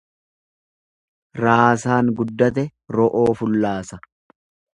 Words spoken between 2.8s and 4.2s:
ro'oo fullaasa.